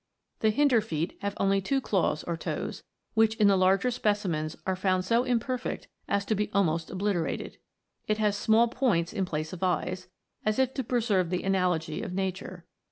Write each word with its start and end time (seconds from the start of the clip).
The 0.39 0.49
hinder 0.49 0.81
feet 0.81 1.15
have 1.21 1.35
only 1.37 1.61
two 1.61 1.79
claws 1.79 2.23
or 2.23 2.35
toes, 2.35 2.81
which 3.13 3.35
in 3.35 3.47
the 3.47 3.55
larger 3.55 3.91
specimens 3.91 4.57
are 4.65 4.75
found 4.75 5.05
so 5.05 5.23
imperfect 5.25 5.87
as 6.07 6.25
to 6.25 6.33
be 6.33 6.49
almost 6.53 6.89
obliterated. 6.89 7.59
It 8.07 8.17
has 8.17 8.35
small 8.35 8.67
points 8.67 9.13
in 9.13 9.25
place 9.25 9.53
of 9.53 9.61
eyes, 9.61 10.07
as 10.43 10.57
if 10.57 10.73
to 10.73 10.83
preserve 10.83 11.29
the 11.29 11.43
analogy 11.43 12.01
of 12.01 12.13
nature. 12.15 12.65